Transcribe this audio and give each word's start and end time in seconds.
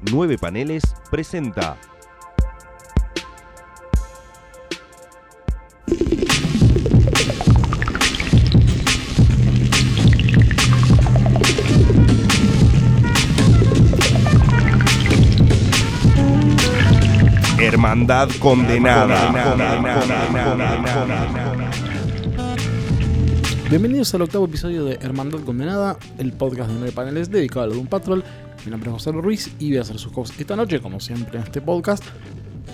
Nueve 0.00 0.38
Paneles 0.38 0.82
presenta. 1.10 1.76
Hermandad 17.58 18.30
condenada. 18.38 19.32
Bienvenidos 23.70 24.14
al 24.14 24.22
octavo 24.22 24.46
episodio 24.46 24.82
de 24.86 24.94
Hermandad 24.94 25.40
Condenada, 25.40 25.98
el 26.16 26.32
podcast 26.32 26.70
de 26.70 26.76
nueve 26.78 26.90
paneles 26.90 27.30
dedicado 27.30 27.64
a 27.64 27.66
la 27.66 27.74
Doom 27.74 27.86
Patrol. 27.86 28.24
Mi 28.64 28.70
nombre 28.70 28.88
es 28.88 28.94
José 28.94 29.12
Ruiz 29.12 29.52
y 29.58 29.68
voy 29.68 29.76
a 29.76 29.84
ser 29.84 29.98
su 29.98 30.10
host 30.14 30.40
esta 30.40 30.56
noche, 30.56 30.80
como 30.80 31.00
siempre 31.00 31.36
en 31.36 31.44
este 31.44 31.60
podcast, 31.60 32.02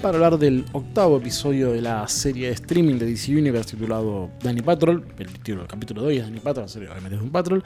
para 0.01 0.15
hablar 0.15 0.39
del 0.39 0.65
octavo 0.73 1.17
episodio 1.17 1.73
de 1.73 1.83
la 1.83 2.07
serie 2.07 2.47
de 2.47 2.53
streaming 2.53 2.95
de 2.95 3.07
DC 3.07 3.33
Universe 3.33 3.73
titulado 3.73 4.31
Danny 4.41 4.63
Patrol. 4.63 5.05
El 5.19 5.33
título 5.33 5.63
del 5.63 5.67
capítulo 5.67 6.03
de 6.03 6.07
hoy 6.07 6.17
es 6.19 6.23
Danny 6.27 6.39
Patrol, 6.39 6.67
la 6.67 6.69
serie 6.69 6.89
obviamente 6.89 7.17
es 7.17 7.21
Doom 7.21 7.33
Patrol. 7.33 7.65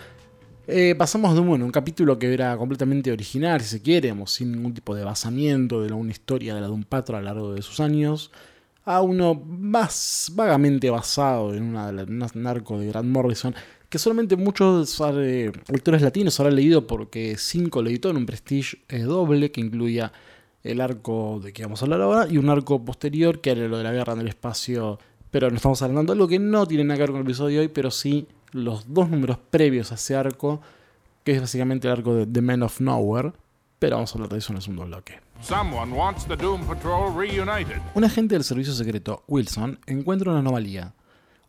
Eh, 0.67 0.95
pasamos 0.97 1.35
de 1.35 1.41
bueno, 1.43 1.67
un 1.67 1.71
capítulo 1.71 2.19
que 2.19 2.33
era 2.33 2.57
completamente 2.57 3.13
original, 3.13 3.61
si 3.61 3.69
se 3.69 3.83
quiere, 3.83 4.15
sin 4.25 4.53
ningún 4.53 4.73
tipo 4.73 4.95
de 4.95 5.05
basamiento 5.05 5.83
de 5.83 5.93
una 5.93 6.13
historia 6.13 6.55
de 6.55 6.63
la 6.63 6.69
Doom 6.69 6.85
Patrol 6.85 7.19
a 7.19 7.21
lo 7.21 7.27
largo 7.27 7.53
de 7.53 7.61
sus 7.61 7.79
años, 7.81 8.31
a 8.89 9.03
uno 9.03 9.35
más 9.35 10.33
vagamente 10.35 10.89
basado 10.89 11.53
en 11.53 11.63
una, 11.63 11.91
una 11.91 12.27
narco 12.33 12.79
de 12.79 12.87
Grant 12.87 13.07
Morrison, 13.07 13.55
que 13.91 13.99
solamente 13.99 14.35
muchos 14.35 14.99
eh, 15.15 15.53
lectores 15.71 16.01
latinos 16.01 16.41
habrán 16.41 16.57
leído 16.57 16.87
porque 16.87 17.37
5 17.37 17.83
lo 17.83 17.91
editó 17.91 18.09
en 18.09 18.17
un 18.17 18.25
prestige 18.25 18.79
eh, 18.89 19.01
doble 19.01 19.53
que 19.53 19.61
incluía 19.61 20.11
el 20.63 20.81
arco 20.81 21.39
de 21.45 21.53
que 21.53 21.65
vamos 21.65 21.83
a 21.83 21.85
hablar 21.85 22.01
ahora 22.01 22.29
y 22.31 22.39
un 22.39 22.49
arco 22.49 22.83
posterior 22.83 23.43
que 23.43 23.51
era 23.51 23.69
lo 23.69 23.77
de 23.77 23.85
la 23.85 23.93
guerra 23.93 24.15
en 24.15 24.21
el 24.21 24.29
espacio. 24.29 24.99
Pero 25.31 25.51
no 25.51 25.57
estamos 25.57 25.83
hablando 25.83 26.15
de 26.15 26.17
algo 26.17 26.27
que 26.27 26.39
no 26.39 26.67
tiene 26.67 26.85
nada 26.85 26.97
que 26.97 27.03
ver 27.03 27.11
con 27.11 27.21
el 27.21 27.27
episodio 27.27 27.59
de 27.59 27.67
hoy, 27.67 27.69
pero 27.69 27.91
sí 27.91 28.27
los 28.53 28.91
dos 28.95 29.11
números 29.11 29.37
previos 29.51 29.93
a 29.93 29.97
ese 29.97 30.17
arco, 30.17 30.63
que 31.25 31.33
es 31.33 31.43
básicamente 31.43 31.89
el 31.89 31.93
arco 31.93 32.15
de 32.15 32.25
The 32.25 32.41
Men 32.41 32.63
of 32.63 32.81
Nowhere, 32.81 33.33
pero 33.79 33.97
vamos 33.97 34.11
a 34.11 34.15
hablar 34.15 34.31
de 34.31 34.39
eso 34.39 34.53
en 34.53 34.57
el 34.57 34.63
segundo 34.63 34.85
bloque. 34.87 35.21
Un 37.95 38.05
agente 38.05 38.35
del 38.35 38.45
servicio 38.45 38.73
secreto, 38.73 39.25
Wilson, 39.29 39.79
encuentra 39.87 40.31
una 40.31 40.41
anomalía. 40.41 40.95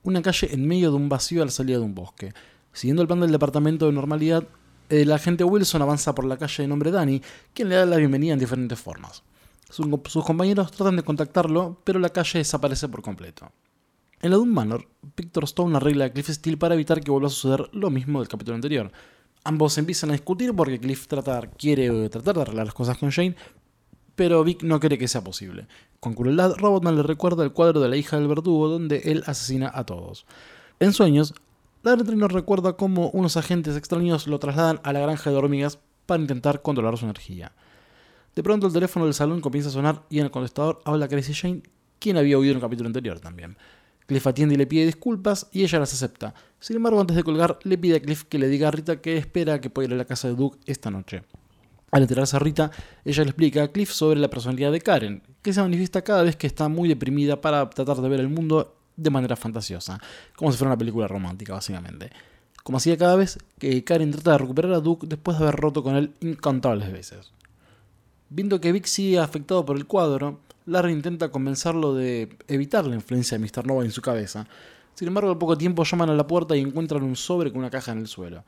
Una 0.03 0.21
calle 0.21 0.53
en 0.53 0.67
medio 0.67 0.91
de 0.91 0.97
un 0.97 1.09
vacío 1.09 1.41
a 1.41 1.45
la 1.45 1.51
salida 1.51 1.77
de 1.77 1.83
un 1.83 1.95
bosque. 1.95 2.33
Siguiendo 2.71 3.01
el 3.01 3.07
plan 3.07 3.19
del 3.19 3.31
departamento 3.31 3.87
de 3.87 3.93
normalidad, 3.93 4.47
el 4.89 5.11
agente 5.11 5.43
Wilson 5.43 5.81
avanza 5.81 6.15
por 6.15 6.25
la 6.25 6.37
calle 6.37 6.63
de 6.63 6.67
nombre 6.67 6.91
Danny, 6.91 7.21
quien 7.53 7.69
le 7.69 7.75
da 7.75 7.85
la 7.85 7.97
bienvenida 7.97 8.33
en 8.33 8.39
diferentes 8.39 8.79
formas. 8.79 9.23
Sus 9.69 10.25
compañeros 10.25 10.71
tratan 10.71 10.95
de 10.95 11.03
contactarlo, 11.03 11.81
pero 11.83 11.99
la 11.99 12.09
calle 12.09 12.39
desaparece 12.39 12.87
por 12.87 13.01
completo. 13.01 13.51
En 14.21 14.31
la 14.31 14.37
Doom 14.37 14.49
Manor, 14.49 14.87
Victor 15.15 15.43
Stone 15.45 15.77
arregla 15.77 16.05
a 16.05 16.09
Cliff 16.09 16.29
Steele 16.29 16.57
para 16.57 16.73
evitar 16.73 17.01
que 17.01 17.11
vuelva 17.11 17.27
a 17.27 17.31
suceder 17.31 17.69
lo 17.71 17.89
mismo 17.89 18.19
del 18.19 18.27
capítulo 18.27 18.55
anterior. 18.55 18.91
Ambos 19.49 19.79
empiezan 19.79 20.11
a 20.11 20.13
discutir 20.13 20.55
porque 20.55 20.79
Cliff 20.79 21.07
quiere 21.57 22.07
tratar 22.09 22.35
de 22.35 22.41
arreglar 22.43 22.67
las 22.67 22.75
cosas 22.75 22.99
con 22.99 23.09
Jane, 23.09 23.35
pero 24.13 24.43
Vic 24.43 24.61
no 24.61 24.79
cree 24.79 24.99
que 24.99 25.07
sea 25.07 25.23
posible. 25.23 25.67
Con 25.99 26.13
crueldad, 26.13 26.55
Robotman 26.55 26.95
le 26.95 27.01
recuerda 27.01 27.43
el 27.43 27.51
cuadro 27.51 27.79
de 27.79 27.89
la 27.89 27.97
hija 27.97 28.19
del 28.19 28.27
verdugo 28.27 28.67
donde 28.67 28.97
él 29.05 29.23
asesina 29.25 29.71
a 29.73 29.87
todos. 29.87 30.27
En 30.79 30.93
sueños, 30.93 31.33
Larry 31.81 32.15
nos 32.15 32.31
recuerda 32.31 32.73
cómo 32.73 33.09
unos 33.09 33.37
agentes 33.37 33.75
extraños 33.75 34.27
lo 34.27 34.37
trasladan 34.37 34.81
a 34.83 34.93
la 34.93 34.99
granja 34.99 35.31
de 35.31 35.37
hormigas 35.37 35.79
para 36.05 36.21
intentar 36.21 36.61
controlar 36.61 36.95
su 36.99 37.05
energía. 37.05 37.51
De 38.35 38.43
pronto 38.43 38.67
el 38.67 38.73
teléfono 38.73 39.05
del 39.05 39.15
salón 39.15 39.41
comienza 39.41 39.69
a 39.69 39.73
sonar 39.73 40.03
y 40.11 40.19
en 40.19 40.25
el 40.25 40.31
contestador 40.31 40.79
habla 40.85 41.07
Crazy 41.07 41.33
Jane, 41.33 41.63
quien 41.97 42.17
había 42.17 42.37
oído 42.37 42.51
en 42.51 42.57
el 42.57 42.61
capítulo 42.61 42.85
anterior 42.85 43.19
también. 43.19 43.57
Cliff 44.09 44.25
atiende 44.25 44.55
y 44.55 44.57
le 44.57 44.65
pide 44.65 44.87
disculpas 44.87 45.47
y 45.51 45.61
ella 45.61 45.77
las 45.77 45.93
acepta. 45.93 46.33
Sin 46.59 46.75
embargo, 46.75 46.99
antes 46.99 47.15
de 47.15 47.23
colgar, 47.23 47.59
le 47.61 47.77
pide 47.77 47.97
a 47.97 47.99
Cliff 48.01 48.23
que 48.23 48.39
le 48.39 48.47
diga 48.47 48.67
a 48.67 48.71
Rita 48.71 48.99
que 49.01 49.17
espera 49.17 49.61
que 49.61 49.69
pueda 49.69 49.89
ir 49.89 49.93
a 49.93 49.97
la 49.97 50.05
casa 50.05 50.27
de 50.27 50.33
Duke 50.33 50.57
esta 50.65 50.89
noche. 50.89 51.21
Al 51.91 52.01
enterarse 52.01 52.35
a 52.35 52.39
Rita, 52.39 52.71
ella 53.05 53.23
le 53.23 53.29
explica 53.29 53.61
a 53.61 53.67
Cliff 53.67 53.91
sobre 53.91 54.19
la 54.19 54.27
personalidad 54.27 54.71
de 54.71 54.81
Karen, 54.81 55.21
que 55.43 55.53
se 55.53 55.61
manifiesta 55.61 56.01
cada 56.01 56.23
vez 56.23 56.35
que 56.35 56.47
está 56.47 56.69
muy 56.69 56.89
deprimida 56.89 57.39
para 57.39 57.69
tratar 57.69 57.97
de 57.97 58.09
ver 58.09 58.19
el 58.19 58.29
mundo 58.29 58.75
de 58.97 59.11
manera 59.11 59.35
fantasiosa, 59.35 60.01
como 60.35 60.51
si 60.51 60.57
fuera 60.57 60.71
una 60.71 60.77
película 60.79 61.07
romántica, 61.07 61.53
básicamente. 61.53 62.09
Como 62.63 62.79
hacía 62.79 62.97
cada 62.97 63.15
vez 63.15 63.37
que 63.59 63.83
Karen 63.83 64.09
trata 64.09 64.31
de 64.31 64.37
recuperar 64.39 64.73
a 64.73 64.79
Duke 64.79 65.05
después 65.05 65.37
de 65.37 65.43
haber 65.43 65.55
roto 65.55 65.83
con 65.83 65.95
él 65.95 66.15
incontables 66.21 66.91
veces. 66.91 67.31
Viendo 68.29 68.59
que 68.59 68.71
Vic 68.71 68.85
sigue 68.85 69.19
afectado 69.19 69.63
por 69.65 69.77
el 69.77 69.85
cuadro, 69.85 70.39
Larry 70.65 70.91
intenta 70.91 71.29
convencerlo 71.29 71.93
de 71.93 72.37
evitar 72.47 72.85
la 72.85 72.95
influencia 72.95 73.37
de 73.37 73.45
Mr. 73.45 73.65
Nova 73.65 73.83
en 73.83 73.91
su 73.91 74.01
cabeza. 74.01 74.47
Sin 74.93 75.07
embargo, 75.07 75.31
al 75.31 75.37
poco 75.37 75.57
tiempo 75.57 75.83
llaman 75.83 76.09
a 76.09 76.13
la 76.13 76.27
puerta 76.27 76.55
y 76.55 76.61
encuentran 76.61 77.03
un 77.03 77.15
sobre 77.15 77.51
con 77.51 77.59
una 77.59 77.69
caja 77.69 77.91
en 77.91 77.99
el 77.99 78.07
suelo. 78.07 78.43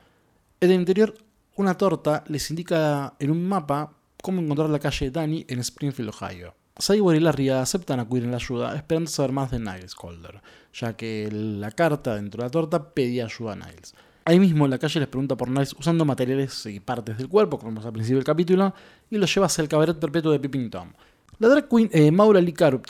En 0.60 0.70
el 0.70 0.80
interior, 0.80 1.14
una 1.56 1.76
torta 1.76 2.24
les 2.28 2.48
indica 2.50 3.14
en 3.18 3.30
un 3.30 3.48
mapa 3.48 3.92
cómo 4.22 4.40
encontrar 4.40 4.70
la 4.70 4.78
calle 4.78 5.10
Danny 5.10 5.44
en 5.48 5.58
Springfield, 5.58 6.10
Ohio. 6.10 6.54
Cyborg 6.80 7.16
y 7.16 7.20
Larry 7.20 7.50
aceptan 7.50 8.00
acudir 8.00 8.24
en 8.24 8.30
la 8.30 8.38
ayuda, 8.38 8.74
esperando 8.74 9.10
saber 9.10 9.32
más 9.32 9.50
de 9.50 9.58
Niles 9.58 9.94
Calder, 9.94 10.40
ya 10.72 10.96
que 10.96 11.28
la 11.30 11.70
carta 11.70 12.14
dentro 12.14 12.38
de 12.38 12.46
la 12.46 12.50
torta 12.50 12.94
pedía 12.94 13.26
ayuda 13.26 13.52
a 13.52 13.56
Niles. 13.56 13.94
Ahí 14.24 14.38
mismo 14.38 14.64
en 14.64 14.70
la 14.70 14.78
calle 14.78 15.00
les 15.00 15.08
pregunta 15.08 15.36
por 15.36 15.48
Niles 15.48 15.74
usando 15.78 16.04
materiales 16.04 16.64
y 16.66 16.80
partes 16.80 17.18
del 17.18 17.28
cuerpo, 17.28 17.58
como 17.58 17.72
vimos 17.72 17.84
al 17.84 17.92
principio 17.92 18.16
del 18.16 18.24
capítulo, 18.24 18.72
y 19.10 19.18
los 19.18 19.34
lleva 19.34 19.46
hacia 19.46 19.62
el 19.62 19.68
cabaret 19.68 19.98
perpetuo 19.98 20.32
de 20.32 20.40
Pippin 20.40 20.70
Tom. 20.70 20.92
La 21.42 21.48
drag 21.48 21.68
queen 21.68 21.90
eh, 21.92 22.12
Maura 22.12 22.40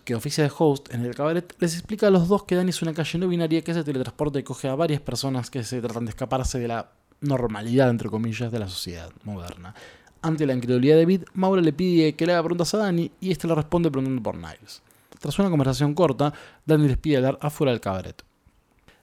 que 0.04 0.14
oficia 0.14 0.44
de 0.44 0.52
host 0.54 0.92
en 0.92 1.06
el 1.06 1.14
cabaret, 1.14 1.56
les 1.58 1.72
explica 1.72 2.08
a 2.08 2.10
los 2.10 2.28
dos 2.28 2.44
que 2.44 2.54
Danny 2.54 2.68
es 2.68 2.82
una 2.82 2.92
calle 2.92 3.18
no 3.18 3.26
binaria 3.26 3.64
que 3.64 3.72
se 3.72 3.82
teletransporta 3.82 4.38
y 4.38 4.42
coge 4.42 4.68
a 4.68 4.74
varias 4.74 5.00
personas 5.00 5.48
que 5.48 5.64
se 5.64 5.80
tratan 5.80 6.04
de 6.04 6.10
escaparse 6.10 6.58
de 6.58 6.68
la 6.68 6.91
normalidad, 7.22 7.88
entre 7.88 8.10
comillas, 8.10 8.52
de 8.52 8.58
la 8.58 8.68
sociedad 8.68 9.10
moderna. 9.24 9.74
Ante 10.20 10.44
la 10.44 10.52
incredulidad 10.52 10.96
de 10.96 11.06
Bid, 11.06 11.22
Maura 11.32 11.62
le 11.62 11.72
pide 11.72 12.14
que 12.14 12.26
le 12.26 12.34
haga 12.34 12.42
preguntas 12.42 12.74
a 12.74 12.76
Danny 12.76 13.10
y 13.22 13.30
este 13.30 13.48
le 13.48 13.54
responde 13.54 13.91
preguntando 13.91 14.22
por 14.22 14.34
Niles. 14.34 14.82
Tras 15.18 15.38
una 15.38 15.48
conversación 15.48 15.94
corta, 15.94 16.34
Danny 16.66 16.88
les 16.88 16.98
pide 16.98 17.16
hablar 17.16 17.38
afuera 17.41 17.70
del 17.70 17.80
cabaret. 17.80 18.22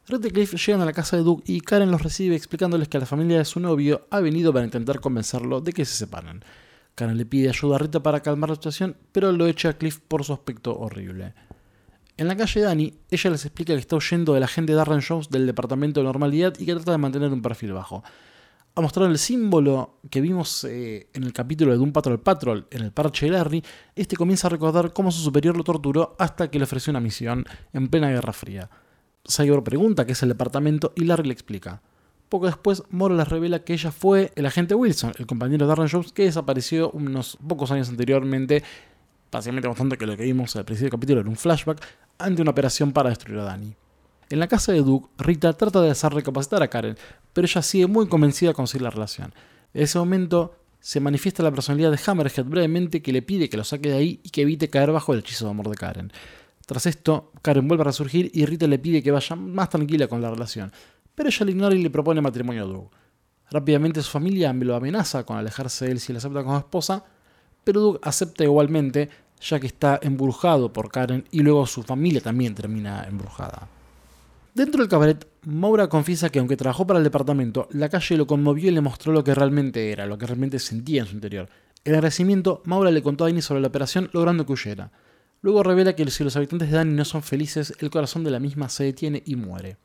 Red 0.08 0.26
y 0.26 0.30
Cliff 0.30 0.54
llegan 0.64 0.82
a 0.82 0.86
la 0.86 0.94
casa 0.94 1.18
de 1.18 1.24
Duke 1.24 1.52
y 1.52 1.62
Karen 1.62 1.90
los 1.90 2.04
recibe 2.04 2.36
explicándoles 2.36 2.88
que 2.88 3.00
la 3.00 3.08
familia 3.08 3.40
de 3.40 3.46
su 3.46 3.60
novio 3.60 4.06
ha 4.12 4.20
venido 4.20 4.54
para 4.54 4.66
intentar 4.66 5.00
convencerlo 5.00 5.60
de 5.60 5.74
que 5.74 5.86
se 5.86 5.96
separen. 5.96 6.44
Le 7.08 7.26
pide 7.26 7.50
ayuda 7.50 7.76
a 7.76 7.80
Rita 7.80 8.04
para 8.04 8.22
calmar 8.22 8.50
la 8.50 8.56
situación, 8.56 8.98
pero 9.12 9.32
lo 9.32 9.48
echa 9.48 9.70
a 9.70 9.74
Cliff 9.78 10.00
por 10.00 10.24
su 10.24 10.34
aspecto 10.34 10.78
horrible. 10.78 11.34
En 12.18 12.28
la 12.28 12.36
calle 12.36 12.60
Danny, 12.60 12.94
ella 13.10 13.30
les 13.30 13.46
explica 13.46 13.74
que 13.74 13.80
está 13.80 13.96
huyendo 13.96 14.34
del 14.34 14.44
agente 14.44 14.74
Darren 14.74 15.02
Jones 15.02 15.30
del 15.30 15.46
Departamento 15.46 16.02
de 16.02 16.04
Normalidad 16.04 16.54
y 16.60 16.66
que 16.66 16.76
trata 16.76 16.92
de 16.92 16.98
mantener 16.98 17.32
un 17.32 17.42
perfil 17.42 17.72
bajo. 17.72 18.04
A 18.76 18.82
mostrar 18.82 19.10
el 19.10 19.18
símbolo 19.18 20.00
que 20.10 20.20
vimos 20.20 20.66
eh, 20.66 21.10
en 21.14 21.24
el 21.24 21.32
capítulo 21.32 21.72
de 21.72 21.78
Doom 21.78 21.94
Patrol 21.94 22.20
Patrol 22.20 22.68
en 22.72 22.82
el 22.82 22.92
parche 22.92 23.28
de 23.28 23.32
Larry, 23.32 23.64
este 23.96 24.18
comienza 24.18 24.48
a 24.48 24.50
recordar 24.50 24.92
cómo 24.92 25.12
su 25.12 25.22
superior 25.22 25.56
lo 25.56 25.64
torturó 25.64 26.18
hasta 26.20 26.52
que 26.52 26.60
le 26.60 26.66
ofreció 26.66 26.92
una 26.92 27.00
misión 27.00 27.46
en 27.72 27.88
plena 27.88 28.10
Guerra 28.10 28.34
Fría. 28.34 28.70
Cyborg 29.26 29.64
pregunta 29.64 30.06
qué 30.06 30.12
es 30.12 30.24
el 30.24 30.30
departamento 30.30 30.92
y 30.96 31.06
Larry 31.06 31.28
le 31.28 31.34
explica. 31.34 31.82
Poco 32.30 32.46
después, 32.46 32.84
Moro 32.92 33.16
les 33.16 33.28
revela 33.28 33.60
que 33.60 33.74
ella 33.74 33.92
fue 33.92 34.32
el 34.36 34.46
agente 34.46 34.76
Wilson, 34.76 35.14
el 35.18 35.26
compañero 35.26 35.66
de 35.66 35.70
Darren 35.70 35.90
Jones 35.90 36.14
que 36.14 36.26
desapareció 36.26 36.92
unos 36.92 37.38
pocos 37.46 37.72
años 37.72 37.90
anteriormente, 37.90 38.64
básicamente 39.32 39.68
bastante 39.68 39.98
que 39.98 40.06
lo 40.06 40.16
que 40.16 40.24
vimos 40.24 40.56
al 40.56 40.64
principio 40.64 40.86
del 40.86 41.00
capítulo 41.00 41.22
era 41.22 41.30
un 41.30 41.36
flashback, 41.36 41.84
ante 42.20 42.42
una 42.44 42.52
operación 42.52 42.92
para 42.92 43.10
destruir 43.10 43.40
a 43.40 43.44
Danny. 43.44 43.76
En 44.30 44.40
la 44.40 44.48
casa 44.48 44.72
de 44.72 44.84
Duke, 44.84 45.10
Rita 45.18 45.54
trata 45.54 45.82
de 45.82 45.90
hacer 45.90 46.14
recapacitar 46.14 46.62
a 46.62 46.68
Karen, 46.68 46.96
pero 47.34 47.48
ella 47.48 47.64
sigue 47.64 47.88
muy 47.88 48.08
convencida 48.08 48.52
de 48.52 48.54
conseguir 48.54 48.84
la 48.84 48.92
relación. 48.92 49.34
En 49.74 49.82
ese 49.82 49.98
momento, 49.98 50.56
se 50.80 51.00
manifiesta 51.00 51.42
la 51.42 51.52
personalidad 51.52 51.90
de 51.90 52.00
Hammerhead 52.06 52.46
brevemente 52.46 53.02
que 53.02 53.12
le 53.12 53.24
pide 53.24 53.50
que 53.50 53.58
lo 53.58 53.64
saque 53.64 53.90
de 53.90 53.98
ahí 53.98 54.20
y 54.24 54.30
que 54.30 54.44
evite 54.44 54.70
caer 54.70 54.92
bajo 54.92 55.14
el 55.14 55.20
hechizo 55.20 55.46
de 55.46 55.52
amor 55.52 55.70
de 55.70 55.76
Karen. 55.76 56.12
Tras 56.68 56.86
esto, 56.86 57.32
Karen 57.42 57.68
vuelve 57.68 57.82
a 57.82 57.86
resurgir 57.86 58.30
y 58.32 58.46
Rita 58.46 58.68
le 58.68 58.78
pide 58.78 59.02
que 59.02 59.10
vaya 59.10 59.36
más 59.36 59.70
tranquila 59.70 60.08
con 60.08 60.22
la 60.22 60.30
relación, 60.30 60.72
pero 61.20 61.28
ella 61.28 61.46
le 61.48 61.52
ignora 61.52 61.76
y 61.76 61.84
le 61.84 61.90
propone 61.90 62.22
matrimonio 62.22 62.64
a 62.64 62.66
Doug. 62.66 62.90
Rápidamente 63.52 64.02
su 64.02 64.10
familia 64.10 64.54
lo 64.54 64.74
amenaza 64.74 65.26
con 65.26 65.36
alejarse 65.36 65.84
de 65.84 65.92
él 65.92 66.00
si 66.00 66.14
le 66.14 66.20
acepta 66.20 66.46
como 66.46 66.58
esposa, 66.58 67.04
pero 67.66 67.82
Doug 67.82 68.00
acepta 68.04 68.46
igualmente 68.46 69.10
ya 69.42 69.60
que 69.60 69.68
está 69.68 70.00
embrujado 70.02 70.72
por 70.72 70.90
Karen 70.90 71.26
y 71.30 71.42
luego 71.42 71.68
su 71.68 71.84
familia 71.84 72.22
también 72.22 72.56
termina 72.56 73.04
embrujada. 73.04 73.68
Dentro 74.56 74.80
del 74.80 74.90
cabaret, 74.90 75.28
Maura 75.44 75.90
confiesa 75.90 76.30
que 76.30 76.40
aunque 76.40 76.56
trabajó 76.56 76.88
para 76.88 77.00
el 77.00 77.04
departamento, 77.04 77.68
la 77.72 77.90
calle 77.90 78.16
lo 78.16 78.26
conmovió 78.26 78.70
y 78.70 78.74
le 78.74 78.80
mostró 78.80 79.12
lo 79.12 79.22
que 79.22 79.36
realmente 79.36 79.92
era, 79.92 80.06
lo 80.06 80.18
que 80.18 80.26
realmente 80.26 80.58
sentía 80.58 81.02
en 81.02 81.08
su 81.10 81.16
interior. 81.16 81.50
En 81.84 81.96
agradecimiento, 81.96 82.62
Maura 82.64 82.92
le 82.92 83.04
contó 83.04 83.26
a 83.26 83.28
Danny 83.28 83.42
sobre 83.42 83.60
la 83.60 83.68
operación, 83.68 84.10
logrando 84.14 84.46
que 84.46 84.54
huyera. 84.54 84.94
Luego 85.42 85.64
revela 85.64 85.98
que 85.98 86.10
si 86.12 86.24
los 86.24 86.38
habitantes 86.38 86.72
de 86.72 86.78
Danny 86.78 86.94
no 86.94 87.04
son 87.04 87.24
felices, 87.24 87.74
el 87.82 87.90
corazón 87.90 88.24
de 88.24 88.32
la 88.32 88.40
misma 88.40 88.70
se 88.70 88.86
detiene 88.86 89.22
y 89.26 89.36
muere. 89.36 89.76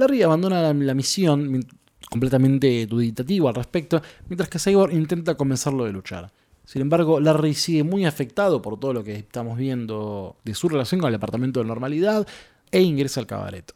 Larry 0.00 0.22
abandona 0.22 0.72
la, 0.72 0.94
misión 0.94 1.64
completamente 2.10 2.86
duditativo 2.86 3.48
al 3.48 3.54
respecto, 3.54 4.00
mientras 4.28 4.48
que 4.48 4.58
Cyborg 4.58 4.94
intenta 4.94 5.34
convencerlo 5.36 5.84
de 5.84 5.92
luchar. 5.92 6.32
Sin 6.64 6.82
embargo, 6.82 7.20
Larry 7.20 7.52
sigue 7.54 7.84
muy 7.84 8.06
afectado 8.06 8.62
por 8.62 8.80
todo 8.80 8.94
lo 8.94 9.04
que 9.04 9.14
estamos 9.16 9.58
viendo 9.58 10.36
de 10.44 10.54
su 10.54 10.68
relación 10.68 11.00
con 11.00 11.08
el 11.08 11.12
departamento 11.12 11.60
de 11.60 11.66
normalidad 11.66 12.26
e 12.70 12.80
ingresa 12.80 13.20
al 13.20 13.26
cabaret. 13.26 13.72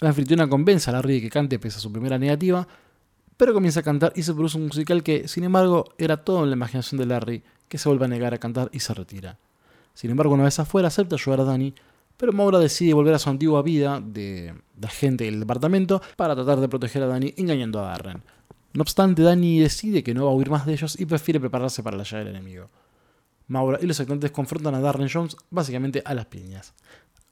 La 0.00 0.08
anfitriona 0.08 0.48
convence 0.48 0.88
a 0.88 0.94
Larry 0.94 1.14
de 1.14 1.20
que 1.20 1.30
cante 1.30 1.58
pese 1.58 1.76
a 1.76 1.80
su 1.80 1.92
primera 1.92 2.18
negativa, 2.18 2.66
pero 3.36 3.52
comienza 3.52 3.80
a 3.80 3.82
cantar 3.82 4.12
y 4.16 4.22
se 4.22 4.32
produce 4.32 4.56
un 4.56 4.66
musical 4.66 5.02
que, 5.02 5.28
sin 5.28 5.44
embargo, 5.44 5.92
era 5.98 6.24
todo 6.24 6.42
en 6.44 6.50
la 6.50 6.56
imaginación 6.56 6.98
de 6.98 7.06
Larry, 7.06 7.42
que 7.68 7.76
se 7.76 7.88
vuelve 7.88 8.06
a 8.06 8.08
negar 8.08 8.32
a 8.32 8.38
cantar 8.38 8.70
y 8.72 8.80
se 8.80 8.94
retira. 8.94 9.36
Sin 9.92 10.10
embargo, 10.10 10.32
una 10.32 10.44
vez 10.44 10.58
afuera 10.58 10.88
acepta 10.88 11.16
ayudar 11.16 11.40
a 11.40 11.44
Danny, 11.44 11.74
pero 12.20 12.34
Maura 12.34 12.58
decide 12.58 12.92
volver 12.92 13.14
a 13.14 13.18
su 13.18 13.30
antigua 13.30 13.62
vida 13.62 13.98
de, 13.98 14.54
de 14.76 14.86
agente 14.86 15.24
del 15.24 15.40
departamento 15.40 16.02
para 16.16 16.34
tratar 16.34 16.60
de 16.60 16.68
proteger 16.68 17.02
a 17.02 17.06
Danny 17.06 17.32
engañando 17.38 17.80
a 17.80 17.88
Darren. 17.88 18.22
No 18.74 18.82
obstante, 18.82 19.22
Danny 19.22 19.58
decide 19.58 20.02
que 20.02 20.12
no 20.12 20.26
va 20.26 20.30
a 20.30 20.34
huir 20.34 20.50
más 20.50 20.66
de 20.66 20.74
ellos 20.74 21.00
y 21.00 21.06
prefiere 21.06 21.40
prepararse 21.40 21.82
para 21.82 21.96
la 21.96 22.04
llave 22.04 22.26
del 22.26 22.36
enemigo. 22.36 22.68
Maura 23.48 23.78
y 23.80 23.86
los 23.86 23.98
actantes 24.00 24.30
confrontan 24.32 24.74
a 24.74 24.80
Darren 24.80 25.08
Jones 25.10 25.34
básicamente 25.48 26.02
a 26.04 26.12
las 26.12 26.26
piñas. 26.26 26.74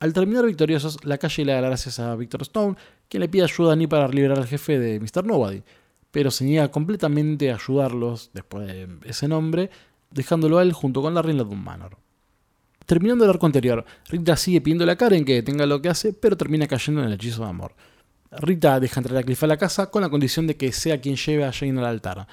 Al 0.00 0.14
terminar 0.14 0.46
victoriosos, 0.46 1.04
la 1.04 1.18
calle 1.18 1.44
le 1.44 1.52
da 1.52 1.60
gracias 1.60 1.98
a 1.98 2.16
Victor 2.16 2.40
Stone, 2.40 2.76
quien 3.10 3.20
le 3.20 3.28
pide 3.28 3.42
ayuda 3.42 3.68
a 3.68 3.70
Danny 3.72 3.86
para 3.86 4.08
liberar 4.08 4.38
al 4.38 4.46
jefe 4.46 4.78
de 4.78 5.00
Mr. 5.00 5.26
Nobody, 5.26 5.62
pero 6.10 6.30
se 6.30 6.46
niega 6.46 6.70
completamente 6.70 7.52
a 7.52 7.56
ayudarlos 7.56 8.30
después 8.32 8.66
de 8.66 8.88
ese 9.04 9.28
nombre, 9.28 9.68
dejándolo 10.10 10.56
a 10.56 10.62
él 10.62 10.72
junto 10.72 11.02
con 11.02 11.12
Larry 11.12 11.32
en 11.32 11.36
la 11.36 11.44
Manor. 11.44 12.07
Terminando 12.88 13.24
el 13.24 13.30
arco 13.30 13.44
anterior, 13.44 13.84
Rita 14.08 14.34
sigue 14.34 14.62
pidiéndole 14.62 14.92
a 14.92 14.96
Karen 14.96 15.22
que 15.26 15.42
tenga 15.42 15.66
lo 15.66 15.82
que 15.82 15.90
hace, 15.90 16.14
pero 16.14 16.38
termina 16.38 16.66
cayendo 16.66 17.02
en 17.02 17.08
el 17.08 17.12
hechizo 17.12 17.42
de 17.42 17.50
amor. 17.50 17.74
Rita 18.30 18.80
deja 18.80 19.00
entrar 19.00 19.18
a 19.18 19.22
Cliff 19.22 19.42
a 19.42 19.46
la 19.46 19.58
casa 19.58 19.90
con 19.90 20.00
la 20.00 20.08
condición 20.08 20.46
de 20.46 20.56
que 20.56 20.72
sea 20.72 20.98
quien 20.98 21.16
lleve 21.16 21.44
a 21.44 21.52
Jane 21.52 21.78
al 21.78 21.84
altar. 21.84 22.26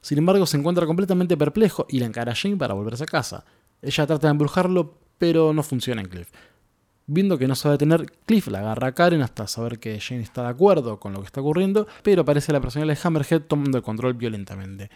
Sin 0.00 0.18
embargo, 0.18 0.44
se 0.44 0.56
encuentra 0.56 0.86
completamente 0.86 1.36
perplejo 1.36 1.86
y 1.88 2.00
la 2.00 2.06
encara 2.06 2.32
a 2.32 2.34
Jane 2.34 2.56
para 2.56 2.74
volverse 2.74 3.04
a 3.04 3.06
casa. 3.06 3.44
Ella 3.80 4.04
trata 4.08 4.26
de 4.26 4.32
embrujarlo, 4.32 4.98
pero 5.18 5.52
no 5.52 5.62
funciona 5.62 6.00
en 6.00 6.08
Cliff. 6.08 6.32
Viendo 7.06 7.38
que 7.38 7.46
no 7.46 7.54
sabe 7.54 7.78
tener, 7.78 8.06
Cliff 8.26 8.48
la 8.48 8.58
agarra 8.58 8.88
a 8.88 8.94
Karen 8.96 9.22
hasta 9.22 9.46
saber 9.46 9.78
que 9.78 10.00
Jane 10.00 10.22
está 10.22 10.42
de 10.42 10.48
acuerdo 10.48 10.98
con 10.98 11.12
lo 11.12 11.20
que 11.20 11.26
está 11.26 11.42
ocurriendo, 11.42 11.86
pero 12.02 12.22
aparece 12.22 12.52
la 12.52 12.60
personalidad 12.60 13.00
de 13.00 13.06
Hammerhead 13.06 13.42
tomando 13.42 13.78
el 13.78 13.84
control 13.84 14.14
violentamente. 14.14 14.90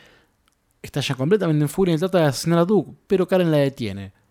Está 0.83 0.99
ya 0.99 1.15
completamente 1.15 1.63
en 1.63 1.69
furia 1.69 1.95
y 1.95 1.99
trata 1.99 2.19
de 2.19 2.25
asesinar 2.25 2.59
a 2.59 2.65
Duke, 2.65 2.91
pero 3.07 3.29
Karen 3.29 3.53
la 3.53 3.59
detiene. 3.59 4.26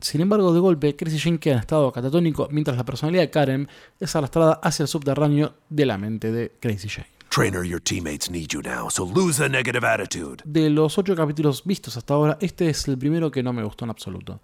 Sin 0.00 0.20
embargo, 0.20 0.52
de 0.52 0.60
golpe, 0.60 0.94
Chris 0.94 1.14
y 1.14 1.18
Jane 1.18 1.38
quedan 1.38 1.56
en 1.56 1.60
estado 1.60 1.90
catatónico 1.90 2.48
mientras 2.52 2.76
la 2.76 2.84
personalidad 2.84 3.22
de 3.22 3.30
Karen 3.30 3.68
es 3.98 4.14
arrastrada 4.14 4.60
hacia 4.62 4.84
el 4.84 4.88
subterráneo 4.88 5.54
de 5.68 5.86
la 5.86 5.98
mente 5.98 6.30
de 6.30 6.52
Crazy 6.60 6.88
Jane. 6.88 7.08
Trainer, 7.30 7.64
your 7.64 7.80
teammates 7.80 8.30
need 8.30 8.48
you 8.48 8.62
now, 8.62 8.88
so 8.88 9.04
lose 9.04 9.42
the 9.42 9.48
negative 9.48 9.84
attitude. 9.84 10.42
De 10.44 10.70
los 10.70 10.96
ocho 10.98 11.16
capítulos 11.16 11.64
vistos 11.64 11.96
hasta 11.96 12.14
ahora, 12.14 12.38
este 12.40 12.68
es 12.68 12.86
el 12.86 12.96
primero 12.96 13.30
que 13.30 13.42
no 13.42 13.52
me 13.52 13.64
gustó 13.64 13.84
en 13.84 13.90
absoluto. 13.90 14.40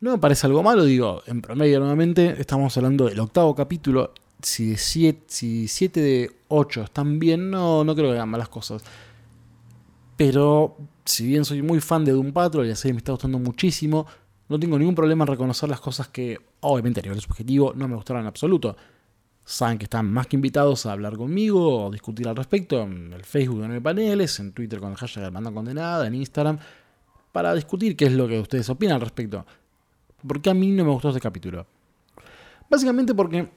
No 0.00 0.10
me 0.10 0.18
parece 0.18 0.48
algo 0.48 0.64
malo, 0.64 0.84
digo, 0.84 1.22
en 1.26 1.40
promedio 1.40 1.78
nuevamente 1.78 2.34
estamos 2.40 2.76
hablando 2.76 3.06
del 3.06 3.20
octavo 3.20 3.54
capítulo. 3.54 4.12
Si 4.42 4.76
7 4.76 5.22
si 5.28 5.68
siete 5.68 6.00
de 6.00 6.30
8 6.48 6.82
están 6.82 7.20
bien, 7.20 7.52
no, 7.52 7.84
no 7.84 7.94
creo 7.94 8.10
que 8.10 8.16
hagan 8.16 8.28
malas 8.28 8.48
cosas. 8.48 8.82
Pero 10.16 10.76
si 11.04 11.26
bien 11.26 11.44
soy 11.44 11.62
muy 11.62 11.80
fan 11.80 12.04
de 12.04 12.12
Doom 12.12 12.32
Patrol 12.32 12.66
y 12.66 12.70
así 12.70 12.92
me 12.92 12.98
está 12.98 13.12
gustando 13.12 13.38
muchísimo, 13.38 14.06
no 14.52 14.60
tengo 14.60 14.78
ningún 14.78 14.94
problema 14.94 15.24
en 15.24 15.28
reconocer 15.28 15.68
las 15.68 15.80
cosas 15.80 16.08
que, 16.08 16.38
obviamente 16.60 17.00
a 17.00 17.02
nivel 17.02 17.20
subjetivo, 17.20 17.72
no 17.74 17.88
me 17.88 17.96
gustaron 17.96 18.22
en 18.22 18.28
absoluto. 18.28 18.76
Saben 19.44 19.78
que 19.78 19.84
están 19.84 20.12
más 20.12 20.28
que 20.28 20.36
invitados 20.36 20.86
a 20.86 20.92
hablar 20.92 21.16
conmigo 21.16 21.86
o 21.86 21.90
discutir 21.90 22.28
al 22.28 22.36
respecto 22.36 22.82
en 22.82 23.12
el 23.12 23.24
Facebook 23.24 23.62
de 23.62 23.66
Nueve 23.66 23.80
Paneles, 23.80 24.38
en 24.38 24.52
Twitter 24.52 24.78
con 24.78 24.92
el 24.92 24.96
hashtag 24.96 25.32
Manda 25.32 25.50
Condenada, 25.50 26.06
en 26.06 26.14
Instagram, 26.14 26.58
para 27.32 27.54
discutir 27.54 27.96
qué 27.96 28.04
es 28.04 28.12
lo 28.12 28.28
que 28.28 28.38
ustedes 28.38 28.68
opinan 28.68 28.96
al 28.96 29.00
respecto. 29.00 29.44
¿Por 30.26 30.40
qué 30.40 30.50
a 30.50 30.54
mí 30.54 30.68
no 30.68 30.84
me 30.84 30.90
gustó 30.92 31.08
este 31.08 31.20
capítulo? 31.20 31.66
Básicamente 32.70 33.14
porque 33.14 33.48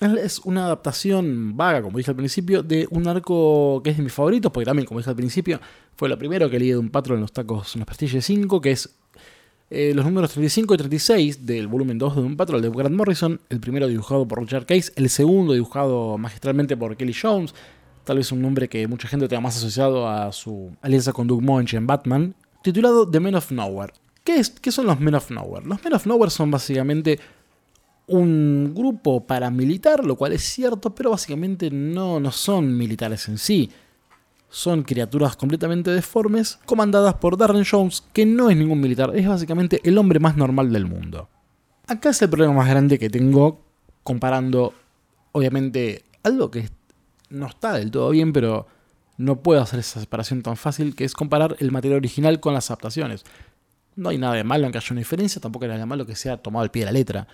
es 0.00 0.38
una 0.40 0.66
adaptación 0.66 1.56
vaga, 1.56 1.82
como 1.82 1.98
dije 1.98 2.10
al 2.10 2.16
principio, 2.16 2.62
de 2.62 2.86
un 2.90 3.08
arco 3.08 3.80
que 3.82 3.90
es 3.90 3.96
de 3.96 4.02
mis 4.02 4.12
favoritos, 4.12 4.52
porque 4.52 4.66
también, 4.66 4.86
como 4.86 5.00
dije 5.00 5.10
al 5.10 5.16
principio, 5.16 5.60
fue 5.96 6.08
lo 6.08 6.18
primero 6.18 6.48
que 6.48 6.58
leí 6.58 6.68
de 6.68 6.78
un 6.78 6.90
patrón 6.90 7.16
en 7.16 7.22
los 7.22 7.32
tacos 7.32 7.74
en 7.74 7.80
los 7.80 7.86
Prestige 7.86 8.20
5, 8.20 8.60
que 8.60 8.72
es 8.72 8.94
eh, 9.74 9.94
los 9.94 10.04
números 10.04 10.30
35 10.32 10.74
y 10.74 10.76
36 10.76 11.46
del 11.46 11.66
volumen 11.66 11.96
2 11.96 12.16
de 12.16 12.22
un 12.22 12.36
Patrol 12.36 12.60
de 12.60 12.68
Grant 12.68 12.94
Morrison, 12.94 13.40
el 13.48 13.58
primero 13.58 13.88
dibujado 13.88 14.28
por 14.28 14.38
Richard 14.38 14.66
Case, 14.66 14.92
el 14.96 15.08
segundo 15.08 15.54
dibujado 15.54 16.18
magistralmente 16.18 16.76
por 16.76 16.94
Kelly 16.94 17.14
Jones, 17.14 17.54
tal 18.04 18.18
vez 18.18 18.30
un 18.32 18.42
nombre 18.42 18.68
que 18.68 18.86
mucha 18.86 19.08
gente 19.08 19.28
tenga 19.28 19.40
más 19.40 19.56
asociado 19.56 20.06
a 20.06 20.30
su 20.32 20.70
alianza 20.82 21.14
con 21.14 21.26
Doug 21.26 21.40
Moench 21.40 21.72
en 21.72 21.86
Batman, 21.86 22.34
titulado 22.62 23.08
The 23.08 23.18
Men 23.18 23.34
of 23.34 23.50
Nowhere. 23.50 23.94
¿Qué, 24.22 24.36
es, 24.36 24.50
¿Qué 24.50 24.70
son 24.70 24.86
los 24.86 25.00
Men 25.00 25.14
of 25.14 25.30
Nowhere? 25.30 25.64
Los 25.66 25.82
Men 25.82 25.94
of 25.94 26.04
Nowhere 26.04 26.30
son 26.30 26.50
básicamente 26.50 27.18
un 28.08 28.74
grupo 28.74 29.26
paramilitar, 29.26 30.04
lo 30.04 30.16
cual 30.16 30.34
es 30.34 30.42
cierto, 30.42 30.94
pero 30.94 31.12
básicamente 31.12 31.70
no, 31.70 32.20
no 32.20 32.30
son 32.30 32.76
militares 32.76 33.26
en 33.28 33.38
sí 33.38 33.70
son 34.52 34.82
criaturas 34.82 35.34
completamente 35.34 35.90
deformes, 35.90 36.58
comandadas 36.66 37.14
por 37.14 37.38
Darren 37.38 37.64
Jones, 37.64 38.04
que 38.12 38.26
no 38.26 38.50
es 38.50 38.56
ningún 38.56 38.82
militar, 38.82 39.10
es 39.16 39.26
básicamente 39.26 39.80
el 39.82 39.96
hombre 39.96 40.20
más 40.20 40.36
normal 40.36 40.70
del 40.70 40.84
mundo. 40.84 41.30
Acá 41.86 42.10
es 42.10 42.20
el 42.20 42.28
problema 42.28 42.52
más 42.52 42.68
grande 42.68 42.98
que 42.98 43.08
tengo 43.08 43.64
comparando, 44.02 44.74
obviamente, 45.32 46.04
algo 46.22 46.50
que 46.50 46.68
no 47.30 47.46
está 47.46 47.72
del 47.72 47.90
todo 47.90 48.10
bien, 48.10 48.34
pero 48.34 48.66
no 49.16 49.40
puedo 49.40 49.62
hacer 49.62 49.80
esa 49.80 50.00
separación 50.00 50.42
tan 50.42 50.58
fácil, 50.58 50.94
que 50.94 51.04
es 51.04 51.14
comparar 51.14 51.56
el 51.58 51.72
material 51.72 51.96
original 51.96 52.38
con 52.38 52.52
las 52.52 52.70
adaptaciones. 52.70 53.24
No 53.96 54.10
hay 54.10 54.18
nada 54.18 54.34
de 54.34 54.44
malo 54.44 54.66
en 54.66 54.72
que 54.72 54.78
haya 54.78 54.88
una 54.90 55.00
diferencia, 55.00 55.40
tampoco 55.40 55.64
hay 55.64 55.70
nada 55.70 55.80
de 55.80 55.86
malo 55.86 56.04
que 56.04 56.14
sea 56.14 56.36
tomado 56.36 56.62
al 56.62 56.70
pie 56.70 56.82
de 56.82 56.86
la 56.86 56.92
letra. 56.92 57.26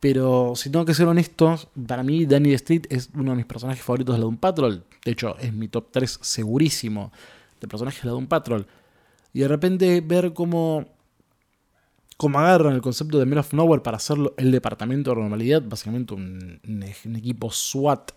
Pero 0.00 0.54
si 0.56 0.70
tengo 0.70 0.86
que 0.86 0.94
ser 0.94 1.06
honesto, 1.06 1.58
para 1.86 2.02
mí 2.02 2.24
Danny 2.24 2.54
Street 2.54 2.86
es 2.88 3.10
uno 3.14 3.32
de 3.32 3.36
mis 3.36 3.46
personajes 3.46 3.84
favoritos 3.84 4.14
de 4.14 4.18
la 4.18 4.24
Doom 4.24 4.38
Patrol. 4.38 4.82
De 5.04 5.12
hecho, 5.12 5.36
es 5.38 5.52
mi 5.52 5.68
top 5.68 5.88
3 5.92 6.18
segurísimo 6.22 7.12
de 7.60 7.68
personajes 7.68 8.02
de 8.02 8.06
la 8.06 8.12
Doom 8.12 8.26
Patrol. 8.26 8.66
Y 9.34 9.40
de 9.40 9.48
repente 9.48 10.00
ver 10.00 10.32
cómo, 10.32 10.86
cómo 12.16 12.38
agarran 12.38 12.72
el 12.74 12.80
concepto 12.80 13.18
de 13.18 13.26
Men 13.26 13.38
of 13.38 13.52
Nowhere 13.52 13.82
para 13.82 13.98
hacerlo 13.98 14.34
el 14.38 14.50
departamento 14.50 15.10
de 15.10 15.20
normalidad, 15.20 15.62
básicamente 15.62 16.14
un, 16.14 16.60
un 16.64 17.16
equipo 17.16 17.50
SWAT 17.50 18.12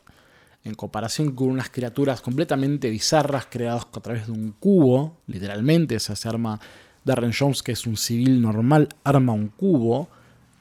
en 0.63 0.75
comparación 0.75 1.33
con 1.33 1.50
unas 1.50 1.69
criaturas 1.69 2.21
completamente 2.21 2.89
bizarras 2.89 3.47
creadas 3.50 3.85
a 3.91 4.00
través 4.00 4.27
de 4.27 4.31
un 4.31 4.53
cubo, 4.53 5.18
literalmente, 5.27 5.97
o 5.97 6.00
sea, 6.00 6.15
se 6.15 6.30
arma 6.30 6.59
Darren 7.04 7.33
Jones, 7.37 7.61
que 7.61 7.73
es 7.73 7.85
un 7.85 7.97
civil 7.97 8.42
normal, 8.42 8.87
arma 9.04 9.33
un 9.33 9.49
cubo 9.49 10.07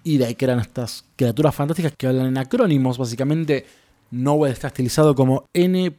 y 0.05 0.19
de 0.19 0.27
ahí 0.27 0.35
que 0.35 0.45
eran 0.45 0.61
estas 0.61 1.05
criaturas 1.17 1.55
fantásticas 1.55 1.95
que 1.97 2.07
hablan 2.07 2.27
en 2.27 2.39
acrónimos, 2.39 2.99
básicamente 2.99 3.65
Nowhere 4.13 4.53
está 4.53 4.67
estilizado 4.69 5.15
como 5.15 5.49
N.O.W.H.E.R.E. 5.55 5.97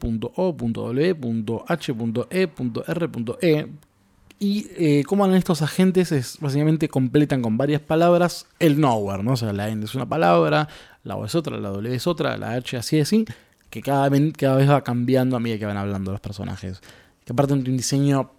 Y 4.40 4.68
eh, 4.78 5.04
cómo 5.08 5.24
hablan 5.24 5.38
estos 5.40 5.62
agentes 5.62 6.12
es 6.12 6.38
básicamente 6.40 6.90
completan 6.90 7.42
con 7.42 7.58
varias 7.58 7.82
palabras 7.82 8.46
el 8.60 8.80
nowhere, 8.80 9.24
¿no? 9.24 9.32
O 9.34 9.38
sea, 9.38 9.54
la 9.54 9.70
N 9.70 9.84
es 9.84 9.96
una 9.96 10.08
palabra, 10.08 10.68
la 11.04 11.16
O 11.16 11.26
es 11.26 11.34
otra, 11.34 11.58
la 11.58 11.70
W 11.70 11.96
es 11.96 12.06
otra, 12.08 12.38
la 12.38 12.52
H 12.52 12.78
así 12.78 13.00
así, 13.00 13.26
que 13.70 13.82
cada, 13.82 14.12
cada 14.34 14.58
vez 14.58 14.70
va 14.70 14.84
cambiando 14.84 15.36
a 15.38 15.40
medida 15.40 15.58
que 15.60 15.66
van 15.66 15.78
hablando 15.78 16.12
los 16.12 16.22
personajes. 16.22 16.82
Que 17.26 17.32
aparte 17.32 17.56
de 17.56 17.70
un 17.70 17.78
diseño 17.78 18.32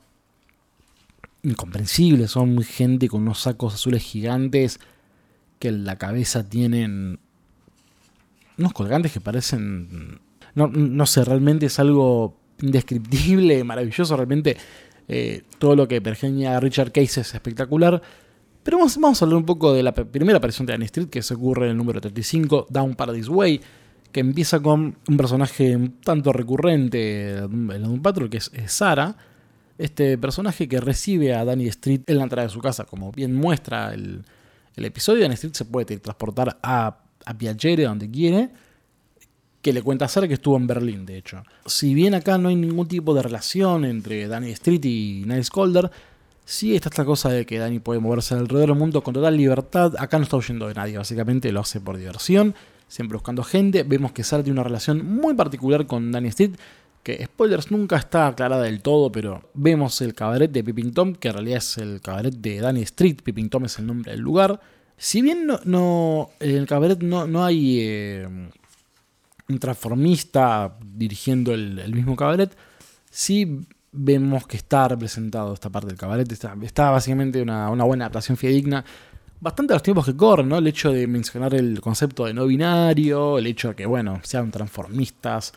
incomprensible, 1.43 2.29
son 2.29 2.63
gente 2.63 3.09
con 3.09 3.23
unos 3.23 3.41
sacos 3.41 3.75
azules 3.75 4.03
gigantes 4.03 4.79
que 5.59 5.69
en 5.69 5.85
la 5.85 5.97
cabeza 5.97 6.49
tienen 6.49 7.19
unos 8.59 8.73
colgantes 8.73 9.13
que 9.13 9.21
parecen... 9.21 10.21
No, 10.55 11.07
sé, 11.07 11.25
realmente 11.25 11.67
es 11.67 11.79
algo 11.81 12.37
indescriptible, 12.61 13.65
maravilloso, 13.65 14.17
realmente 14.17 14.57
eh, 15.09 15.43
todo 15.59 15.75
lo 15.75 15.89
que 15.89 16.01
pergeña 16.01 16.61
Richard 16.61 16.93
Case 16.93 17.23
es 17.23 17.35
espectacular. 17.35 18.01
Pero 18.63 18.79
vamos, 18.79 18.97
vamos, 18.99 19.21
a 19.21 19.25
hablar 19.25 19.39
un 19.39 19.45
poco 19.45 19.75
de 19.75 19.83
la 19.83 19.93
primera 19.93 20.39
aparición 20.39 20.65
de 20.67 20.75
Annie 20.75 20.87
Street, 20.87 21.09
que 21.09 21.23
se 21.23 21.35
ocurre 21.35 21.67
en 21.67 21.73
el 21.73 21.77
número 21.77 22.01
35, 22.01 22.69
Down 22.71 22.95
Paradise 22.95 23.29
Way, 23.29 23.61
que 24.13 24.21
empieza 24.21 24.61
con 24.61 24.97
un 25.09 25.17
personaje 25.17 25.75
un 25.77 26.01
tanto 26.01 26.33
recurrente 26.33 27.37
en 27.37 27.85
un 27.85 28.01
Patrol, 28.01 28.31
que 28.31 28.37
es, 28.39 28.53
Sara. 28.67 29.17
Este 29.77 30.17
personaje 30.19 30.69
que 30.69 30.81
recibe 30.81 31.35
a 31.35 31.45
Danny 31.45 31.67
Street 31.67 32.03
en 32.07 32.19
la 32.19 32.23
entrada 32.23 32.47
de 32.47 32.55
su 32.55 32.61
casa, 32.61 32.85
como 32.85 33.11
bien 33.11 33.35
muestra 33.35 33.93
el, 33.93 34.23
el 34.77 34.85
episodio 34.85 35.29
de 35.29 35.35
Street 35.35 35.55
se 35.55 35.65
puede 35.65 35.99
transportar 35.99 36.59
a, 36.63 36.99
a 37.25 37.33
donde 37.33 38.11
quiere, 38.11 38.51
que 39.63 39.73
le 39.73 39.83
cuenta 39.83 40.05
a 40.05 40.09
Sara 40.09 40.29
que 40.29 40.35
estuvo 40.35 40.57
en 40.57 40.67
Berlín, 40.67 41.07
de 41.07 41.17
hecho. 41.17 41.43
Si 41.65 41.95
bien 41.95 42.15
acá 42.15 42.37
no 42.37 42.51
hay 42.51 42.57
ningún 42.57 42.87
tipo 42.87 43.15
de 43.15 43.23
relación 43.23 43.85
entre 43.85 44.29
Danny 44.29 44.51
Street 44.51 44.85
y 44.85 45.25
Niles 45.27 45.51
Calder, 45.51 45.91
sí 46.45 46.75
está 46.75 46.91
esta 46.91 47.05
cosa 47.05 47.31
de 47.31 47.47
que 47.47 47.59
Danny 47.59 47.79
puede 47.79 48.01
moverse 48.01 48.35
alrededor 48.35 48.69
del 48.69 48.79
mundo 48.79 49.03
con 49.03 49.15
total 49.15 49.37
libertad. 49.37 49.95
Acá 49.99 50.19
no 50.19 50.25
está 50.25 50.37
huyendo 50.37 50.69
de 50.69 50.75
nadie, 50.75 50.99
básicamente 50.99 51.51
lo 51.51 51.61
hace 51.61 51.81
por 51.81 51.97
diversión, 51.97 52.55
siempre 52.89 53.17
buscando 53.17 53.43
gente. 53.43 53.85
Vemos 53.85 54.13
que 54.13 54.23
Sara 54.23 54.43
tiene 54.43 54.61
una 54.61 54.65
relación 54.65 55.05
muy 55.05 55.35
particular 55.35 55.87
con 55.87 56.13
Danny 56.13 56.29
Street, 56.29 56.57
que 57.05 57.25
spoilers 57.25 57.71
nunca 57.71 57.97
está 57.97 58.27
aclarada 58.27 58.63
del 58.63 58.81
todo, 58.81 59.13
pero 59.13 59.51
vemos 59.53 60.01
el 60.01 60.15
cabaret 60.15 60.51
de 60.51 60.65
Pippin 60.65 60.93
Tom, 60.93 61.15
que 61.15 61.29
en 61.29 61.35
realidad 61.35 61.59
es 61.59 61.79
el 61.79 62.01
cabaret 62.01 62.35
de 62.35 62.61
Danny 62.61 62.83
Street, 62.83 63.19
Pippin 63.23 63.51
Tom 63.51 63.67
es 63.67 63.79
el 63.79 63.87
nombre 63.87 64.13
del 64.13 64.21
lugar. 64.21 64.61
Si 64.97 65.21
bien 65.21 65.47
no, 65.47 65.61
no 65.65 66.31
en 66.41 66.57
el 66.57 66.67
cabaret 66.67 67.01
no, 67.03 67.27
no 67.27 67.45
hay 67.45 67.79
eh, 67.81 68.27
un 69.49 69.59
transformista 69.59 70.77
dirigiendo 70.83 71.53
el, 71.53 71.95
mismo 71.95 72.17
cabaret, 72.17 72.57
sí 73.11 73.67
vemos 73.93 74.47
que 74.47 74.57
está 74.57 74.89
representado 74.89 75.53
esta 75.53 75.71
parte 75.71 75.89
del 75.89 75.99
cabaret, 75.99 76.31
está, 76.33 76.57
está 76.63 76.91
básicamente 76.91 77.43
una, 77.43 77.69
una 77.69 77.85
buena 77.85 78.07
adaptación 78.07 78.39
fidedigna 78.39 78.83
bastante 79.41 79.75
a 79.75 79.77
los 79.77 79.83
tiempos 79.83 80.07
que 80.07 80.17
corren, 80.17 80.49
¿no? 80.49 80.57
El 80.57 80.67
hecho 80.67 80.91
de 80.91 81.07
mencionar 81.07 81.55
el 81.55 81.83
concepto 81.83 82.25
de 82.25 82.33
no 82.33 82.47
binario, 82.47 83.39
el 83.39 83.47
hecho 83.47 83.69
de 83.69 83.75
que, 83.75 83.85
bueno, 83.85 84.21
sean 84.23 84.51
transformistas, 84.51 85.53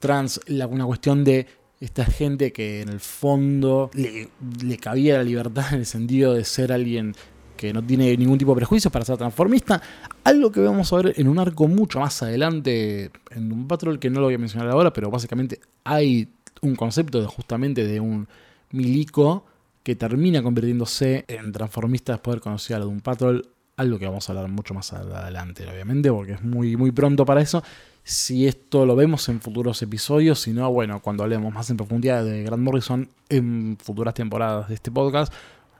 trans, 0.00 0.40
una 0.48 0.84
cuestión 0.84 1.22
de 1.22 1.46
esta 1.78 2.04
gente 2.04 2.52
que 2.52 2.82
en 2.82 2.88
el 2.88 3.00
fondo 3.00 3.90
le, 3.94 4.28
le, 4.62 4.76
cabía 4.76 5.18
la 5.18 5.22
libertad 5.22 5.72
en 5.72 5.80
el 5.80 5.86
sentido 5.86 6.34
de 6.34 6.44
ser 6.44 6.72
alguien 6.72 7.14
que 7.56 7.72
no 7.72 7.82
tiene 7.82 8.16
ningún 8.16 8.38
tipo 8.38 8.52
de 8.52 8.56
prejuicio 8.56 8.90
para 8.90 9.04
ser 9.04 9.18
transformista. 9.18 9.80
Algo 10.24 10.50
que 10.50 10.60
vamos 10.60 10.92
a 10.92 10.96
ver 10.96 11.14
en 11.16 11.28
un 11.28 11.38
arco 11.38 11.68
mucho 11.68 12.00
más 12.00 12.22
adelante, 12.22 13.10
en 13.30 13.52
un 13.52 13.68
patrol 13.68 13.98
que 13.98 14.10
no 14.10 14.20
lo 14.20 14.26
voy 14.26 14.34
a 14.34 14.38
mencionar 14.38 14.70
ahora, 14.70 14.92
pero 14.92 15.10
básicamente 15.10 15.60
hay 15.84 16.28
un 16.62 16.74
concepto 16.74 17.20
de 17.20 17.26
justamente 17.26 17.86
de 17.86 18.00
un 18.00 18.26
milico 18.70 19.44
que 19.82 19.94
termina 19.96 20.42
convirtiéndose 20.42 21.24
en 21.28 21.52
transformista 21.52 22.12
después 22.12 22.36
de 22.36 22.40
conocer 22.40 22.76
a 22.76 22.80
Doom 22.80 23.00
Patrol, 23.00 23.46
algo 23.80 23.98
que 23.98 24.06
vamos 24.06 24.28
a 24.28 24.32
hablar 24.32 24.48
mucho 24.48 24.74
más 24.74 24.92
adelante, 24.92 25.66
obviamente, 25.66 26.12
porque 26.12 26.32
es 26.32 26.42
muy, 26.42 26.76
muy 26.76 26.92
pronto 26.92 27.24
para 27.24 27.40
eso. 27.40 27.62
Si 28.04 28.46
esto 28.46 28.84
lo 28.84 28.94
vemos 28.94 29.28
en 29.28 29.40
futuros 29.40 29.80
episodios, 29.82 30.40
si 30.40 30.52
no, 30.52 30.70
bueno, 30.70 31.00
cuando 31.00 31.22
hablemos 31.22 31.52
más 31.52 31.70
en 31.70 31.76
profundidad 31.76 32.24
de 32.24 32.42
Grant 32.42 32.62
Morrison 32.62 33.08
en 33.28 33.78
futuras 33.82 34.14
temporadas 34.14 34.68
de 34.68 34.74
este 34.74 34.90
podcast, 34.90 35.32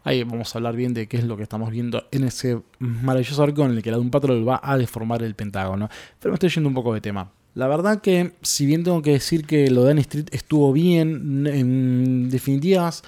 ahí 0.05 0.25
vamos 0.25 0.55
a 0.55 0.59
hablar 0.59 0.77
bien 0.77 0.95
de 0.95 1.09
qué 1.09 1.19
es 1.19 1.25
lo 1.25 1.37
que 1.37 1.43
estamos 1.43 1.71
viendo 1.71 2.05
en 2.11 2.25
ese 2.25 2.61
maravilloso 2.79 3.43
arco 3.43 3.65
en 3.65 3.73
el 3.73 3.83
que 3.83 3.91
la 3.91 3.99
Doom 3.99 4.11
Patrol 4.11 4.49
va 4.49 4.61
a 4.63 4.79
deformar 4.79 5.23
el 5.23 5.35
Pentágono. 5.35 5.89
Pero 6.19 6.33
me 6.33 6.35
estoy 6.35 6.49
yendo 6.49 6.69
un 6.69 6.75
poco 6.75 6.95
de 6.95 7.01
tema. 7.01 7.31
La 7.55 7.67
verdad 7.67 8.01
que, 8.01 8.33
si 8.43 8.65
bien 8.65 8.85
tengo 8.85 9.03
que 9.03 9.13
decir 9.13 9.45
que 9.45 9.71
lo 9.71 9.85
de 9.85 9.91
Annie 9.91 10.03
Street 10.03 10.29
estuvo 10.31 10.73
bien, 10.73 11.47
en 11.47 12.31
definitivas 12.31 13.03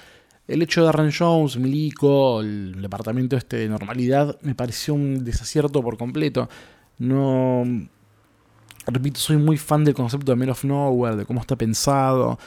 el 0.47 0.61
hecho 0.61 0.83
de 0.83 0.89
Aaron 0.89 1.11
Jones, 1.17 1.57
Milico, 1.57 2.41
el 2.41 2.81
departamento 2.81 3.37
este 3.37 3.57
de 3.57 3.69
normalidad, 3.69 4.37
me 4.41 4.55
pareció 4.55 4.93
un 4.93 5.23
desacierto 5.23 5.81
por 5.81 5.97
completo. 5.97 6.49
No. 6.99 7.63
Repito, 8.85 9.19
soy 9.19 9.37
muy 9.37 9.57
fan 9.57 9.85
del 9.85 9.93
concepto 9.93 10.31
de 10.31 10.35
Men 10.35 10.49
of 10.49 10.63
Nowhere, 10.65 11.15
de 11.15 11.25
cómo 11.25 11.39
está 11.39 11.55
pensado. 11.55 12.37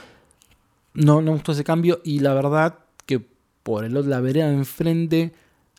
No, 0.93 1.15
no 1.15 1.21
me 1.21 1.31
gustó 1.31 1.51
ese 1.51 1.63
cambio 1.63 2.01
y 2.03 2.19
la 2.19 2.33
verdad 2.33 2.79
que 3.05 3.25
por 3.63 3.83
el 3.83 4.09
la 4.09 4.19
vereda 4.19 4.51
enfrente, 4.51 5.33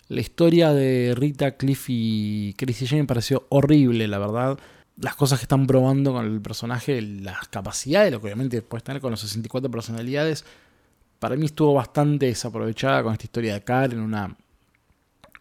la 0.09 0.21
historia 0.21 0.73
de 0.73 1.15
Rita, 1.17 1.57
Cliff 1.57 1.87
y 1.89 2.55
Chrissy 2.57 2.87
Jane 2.87 3.03
me 3.03 3.09
pareció 3.09 3.47
horrible, 3.51 4.09
la 4.09 4.19
verdad. 4.19 4.59
Las 4.97 5.15
cosas 5.15 5.39
que 5.39 5.45
están 5.45 5.67
probando 5.69 6.13
con 6.13 6.27
el 6.27 6.41
personaje, 6.41 7.01
las 7.01 7.47
capacidades, 7.49 8.11
lo 8.11 8.21
que 8.21 8.27
obviamente 8.27 8.63
puedes 8.63 8.83
tener 8.83 9.01
con 9.01 9.13
los 9.13 9.21
64 9.21 9.71
personalidades, 9.71 10.45
para 11.19 11.37
mí 11.37 11.47
estuvo 11.47 11.75
bastante 11.75 12.27
desaprovechada 12.27 13.03
con 13.03 13.13
esta 13.13 13.25
historia 13.25 13.55
de 13.55 13.63
Karen, 13.63 14.01
una 14.01 14.37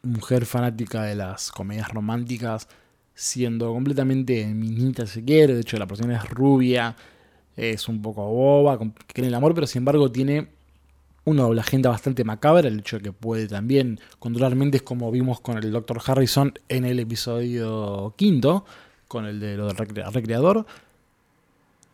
mujer 0.04 0.46
fanática 0.46 1.04
de 1.04 1.16
las 1.16 1.52
comedias 1.52 1.90
románticas, 1.90 2.68
siendo 3.14 3.74
completamente 3.74 4.46
minita 4.48 5.06
si 5.06 5.24
quiere, 5.24 5.54
de 5.54 5.62
hecho 5.62 5.78
la 5.78 5.88
persona 5.88 6.18
es 6.18 6.30
rubia, 6.30 6.96
es 7.56 7.88
un 7.88 8.02
poco 8.02 8.28
boba, 8.28 8.78
que 9.08 9.22
en 9.22 9.28
el 9.28 9.34
amor, 9.34 9.54
pero 9.54 9.68
sin 9.68 9.80
embargo 9.80 10.12
tiene 10.12 10.50
una 11.26 11.46
agenda 11.60 11.90
bastante 11.90 12.24
macabra, 12.24 12.68
el 12.68 12.80
hecho 12.80 12.98
de 12.98 13.04
que 13.04 13.12
puede 13.12 13.48
también 13.48 14.00
controlar 14.20 14.56
mentes 14.56 14.82
como 14.82 15.12
vimos 15.12 15.42
con 15.42 15.58
el 15.58 15.72
Dr. 15.72 16.00
Harrison 16.06 16.54
en 16.70 16.86
el 16.86 17.00
episodio 17.00 18.14
quinto, 18.16 18.66
con 19.08 19.26
el 19.26 19.40
de 19.40 19.58
lo 19.58 19.68
del 19.68 19.76
recreador. 19.76 20.66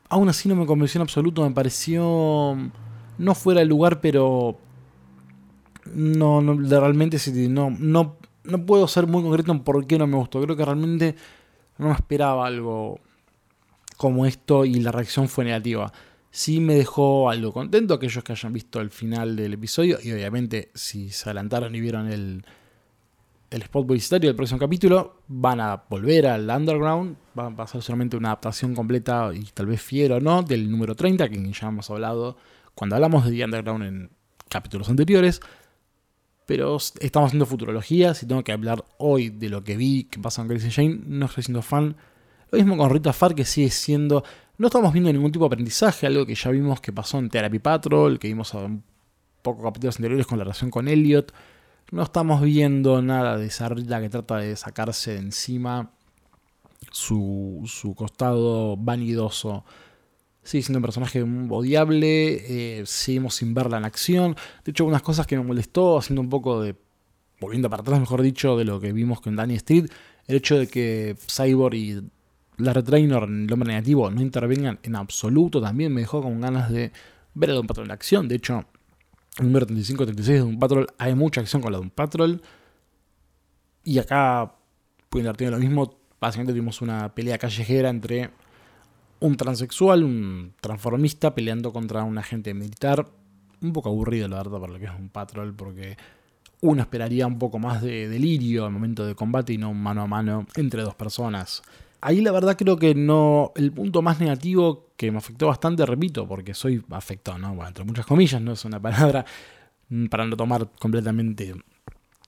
Aún 0.09 0.29
así 0.29 0.47
no 0.47 0.55
me 0.55 0.67
convenció 0.67 0.99
en 0.99 1.03
absoluto, 1.03 1.41
me 1.41 1.55
pareció 1.55 2.55
no 3.17 3.35
fuera 3.35 3.61
el 3.61 3.67
lugar, 3.67 4.01
pero 4.01 4.57
no, 5.93 6.41
no 6.41 6.79
realmente 6.79 7.17
no, 7.49 7.69
no, 7.69 8.17
no 8.43 8.65
puedo 8.65 8.87
ser 8.87 9.07
muy 9.07 9.23
concreto 9.23 9.51
en 9.51 9.61
por 9.61 9.85
qué 9.85 9.97
no 9.97 10.07
me 10.07 10.17
gustó. 10.17 10.41
Creo 10.41 10.55
que 10.55 10.65
realmente 10.65 11.15
no 11.77 11.91
esperaba 11.91 12.47
algo 12.47 12.99
como 13.97 14.25
esto 14.25 14.65
y 14.65 14.75
la 14.75 14.91
reacción 14.91 15.27
fue 15.27 15.45
negativa. 15.45 15.91
Sí 16.31 16.59
me 16.59 16.75
dejó 16.75 17.29
algo 17.29 17.53
contento 17.53 17.93
aquellos 17.93 18.23
que 18.23 18.31
hayan 18.31 18.53
visto 18.53 18.81
el 18.81 18.89
final 18.89 19.35
del 19.35 19.53
episodio 19.53 19.99
y 20.01 20.11
obviamente 20.11 20.71
si 20.73 21.09
se 21.09 21.29
adelantaron 21.29 21.75
y 21.75 21.79
vieron 21.79 22.11
el, 22.11 22.43
el 23.51 23.61
spot 23.61 23.85
publicitario 23.85 24.29
del 24.29 24.35
próximo 24.35 24.59
capítulo, 24.59 25.17
van 25.27 25.59
a 25.61 25.83
volver 25.87 26.25
al 26.25 26.49
underground, 26.49 27.15
va 27.37 27.47
a 27.47 27.55
pasar 27.55 27.83
solamente 27.83 28.17
una 28.17 28.29
adaptación 28.29 28.73
completa 28.73 29.29
y 29.31 29.43
tal 29.53 29.67
vez 29.67 29.79
fiero 29.79 30.15
o 30.15 30.19
no 30.19 30.41
del 30.41 30.71
número 30.71 30.95
30 30.95 31.29
que 31.29 31.51
ya 31.51 31.67
hemos 31.67 31.89
hablado 31.91 32.35
cuando 32.75 32.95
hablamos 32.95 33.25
de 33.25 33.31
The 33.31 33.45
Underground 33.45 33.83
en 33.83 34.09
capítulos 34.49 34.89
anteriores. 34.89 35.41
Pero 36.45 36.77
estamos 36.99 37.27
haciendo 37.27 37.45
futurología. 37.45 38.13
Si 38.13 38.25
tengo 38.25 38.43
que 38.43 38.51
hablar 38.51 38.83
hoy 38.97 39.29
de 39.29 39.49
lo 39.49 39.63
que 39.63 39.77
vi 39.77 40.05
que 40.05 40.19
pasa 40.19 40.41
con 40.41 40.49
Grace 40.49 40.71
Jane, 40.71 40.99
no 41.05 41.25
estoy 41.25 41.43
siendo 41.43 41.61
fan. 41.61 41.95
Lo 42.51 42.57
mismo 42.57 42.77
con 42.77 42.89
Rita 42.89 43.13
Far, 43.13 43.33
que 43.33 43.45
sigue 43.45 43.69
siendo. 43.69 44.23
No 44.57 44.67
estamos 44.67 44.91
viendo 44.93 45.11
ningún 45.11 45.31
tipo 45.31 45.45
de 45.45 45.47
aprendizaje, 45.47 46.05
algo 46.05 46.25
que 46.25 46.35
ya 46.35 46.51
vimos 46.51 46.81
que 46.81 46.91
pasó 46.91 47.17
en 47.17 47.29
Therapy 47.29 47.59
Patrol, 47.59 48.19
que 48.19 48.27
vimos 48.27 48.53
un 48.53 48.83
poco 49.41 49.63
capítulos 49.63 49.95
anteriores 49.95 50.27
con 50.27 50.37
la 50.37 50.43
relación 50.43 50.69
con 50.69 50.87
Elliot. 50.87 51.33
No 51.91 52.03
estamos 52.03 52.41
viendo 52.41 53.01
nada 53.01 53.37
de 53.37 53.47
esa 53.47 53.69
Rita 53.69 54.01
que 54.01 54.09
trata 54.09 54.37
de 54.37 54.55
sacarse 54.55 55.13
de 55.13 55.19
encima 55.19 55.91
su, 56.91 57.63
su 57.65 57.95
costado 57.95 58.75
vanidoso 58.77 59.63
Sigue 60.43 60.63
siendo 60.63 60.79
un 60.79 60.83
personaje 60.83 61.23
odiable, 61.23 62.79
eh, 62.79 62.83
seguimos 62.85 63.35
sin 63.35 63.53
verla 63.53 63.77
en 63.77 63.85
acción. 63.85 64.35
De 64.65 64.71
hecho, 64.71 64.85
unas 64.85 65.01
cosas 65.01 65.25
que 65.25 65.37
me 65.37 65.43
molestó, 65.43 65.97
haciendo 65.97 66.21
un 66.21 66.29
poco 66.29 66.61
de. 66.61 66.75
volviendo 67.39 67.69
para 67.69 67.81
atrás, 67.81 67.99
mejor 67.99 68.21
dicho, 68.21 68.57
de 68.57 68.65
lo 68.65 68.79
que 68.79 68.91
vimos 68.91 69.21
con 69.21 69.35
Danny 69.35 69.55
Street, 69.55 69.85
el 70.27 70.35
hecho 70.35 70.57
de 70.57 70.67
que 70.67 71.15
Cyborg 71.27 71.75
y 71.75 72.01
la 72.57 72.73
Trainor, 72.83 73.23
el 73.23 73.51
hombre 73.51 73.69
negativo, 73.69 74.11
no 74.11 74.21
intervengan 74.21 74.79
en 74.83 74.95
absoluto, 74.95 75.61
también 75.61 75.93
me 75.93 76.01
dejó 76.01 76.21
con 76.21 76.39
ganas 76.39 76.71
de 76.71 76.91
ver 77.33 77.49
a 77.51 77.53
Doom 77.53 77.67
Patrol 77.67 77.85
en 77.87 77.91
acción. 77.91 78.27
De 78.27 78.35
hecho, 78.35 78.65
el 79.39 79.45
número 79.45 79.65
35-36 79.67 80.15
de 80.15 80.39
Doom 80.39 80.59
Patrol, 80.59 80.87
hay 80.97 81.15
mucha 81.15 81.41
acción 81.41 81.61
con 81.61 81.71
la 81.71 81.77
Doom 81.77 81.89
Patrol. 81.89 82.41
Y 83.83 83.97
acá, 83.99 84.55
pueden 85.09 85.33
tiene 85.35 85.51
lo 85.51 85.59
mismo. 85.59 85.99
Básicamente 86.19 86.53
tuvimos 86.53 86.81
una 86.81 87.13
pelea 87.13 87.37
callejera 87.37 87.89
entre 87.89 88.29
un 89.23 89.37
transexual, 89.37 90.03
un 90.03 90.53
transformista 90.59 91.33
peleando 91.33 91.71
contra 91.71 92.03
un 92.03 92.17
agente 92.17 92.53
militar. 92.53 93.07
Un 93.61 93.71
poco 93.71 93.87
aburrido, 93.87 94.27
la 94.27 94.35
verdad, 94.35 94.59
para 94.59 94.73
lo 94.73 94.79
que 94.79 94.85
es 94.85 94.91
un 94.99 95.07
patrol, 95.07 95.53
porque 95.55 95.95
uno 96.59 96.81
esperaría 96.81 97.25
un 97.25 97.39
poco 97.39 97.57
más 97.57 97.81
de 97.81 98.09
delirio 98.09 98.65
al 98.65 98.73
momento 98.73 99.05
de 99.05 99.15
combate 99.15 99.53
y 99.53 99.57
no 99.57 99.73
mano 99.73 100.01
a 100.01 100.07
mano 100.07 100.45
entre 100.57 100.81
dos 100.81 100.93
personas. 100.95 101.61
Ahí 102.01 102.19
la 102.19 102.33
verdad 102.33 102.57
creo 102.57 102.75
que 102.75 102.95
no. 102.95 103.53
El 103.55 103.71
punto 103.71 104.01
más 104.01 104.19
negativo 104.19 104.89
que 104.97 105.09
me 105.09 105.19
afectó 105.19 105.47
bastante, 105.47 105.85
repito, 105.85 106.27
porque 106.27 106.53
soy 106.53 106.83
afectado, 106.89 107.37
¿no? 107.37 107.55
Bueno, 107.55 107.69
entre 107.69 107.85
muchas 107.85 108.05
comillas, 108.05 108.41
no 108.41 108.51
es 108.51 108.65
una 108.65 108.81
palabra 108.81 109.23
para 110.09 110.25
no 110.25 110.35
tomar 110.35 110.69
completamente 110.79 111.53